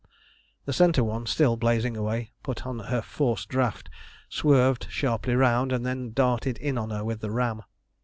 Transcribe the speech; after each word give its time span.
The 0.65 0.73
centre 0.73 1.03
one, 1.03 1.27
still 1.27 1.57
blazing 1.57 1.95
away, 1.95 2.31
put 2.41 2.65
on 2.65 2.79
her 2.79 3.03
forced 3.03 3.49
draught, 3.49 3.87
swerved 4.29 4.87
sharply 4.89 5.35
round, 5.35 5.71
and 5.71 5.85
then 5.85 6.11
darted 6.11 6.57
in 6.57 6.75
on 6.75 6.89
her 6.89 7.05
with 7.05 7.21
the 7.21 7.29
ram. 7.29 7.61